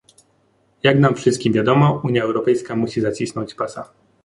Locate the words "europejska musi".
2.23-3.01